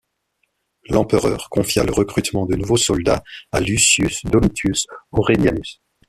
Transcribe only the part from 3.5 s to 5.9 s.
à Lucius Domitius Aurelianus.